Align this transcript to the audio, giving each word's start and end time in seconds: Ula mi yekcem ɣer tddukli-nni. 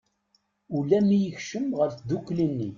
Ula 0.77 0.99
mi 1.07 1.17
yekcem 1.19 1.67
ɣer 1.77 1.89
tddukli-nni. 1.93 2.69